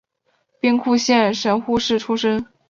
[0.59, 2.47] 兵库县神户市出身。